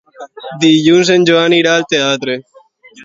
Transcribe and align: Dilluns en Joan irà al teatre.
Dilluns 0.63 1.11
en 1.17 1.29
Joan 1.31 1.57
irà 1.61 1.77
al 1.81 1.87
teatre. 1.93 2.39